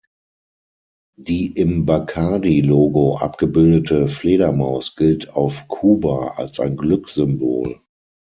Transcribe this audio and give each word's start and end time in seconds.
Die 1.15 1.45
im 1.51 1.85
Bacardi 1.85 2.61
Logo 2.61 3.17
abgebildete 3.17 4.07
Fledermaus 4.07 4.95
gilt 4.95 5.29
auf 5.29 5.67
Kuba 5.67 6.29
als 6.37 6.59
ein 6.59 6.75
Glückssymbol. 6.75 7.79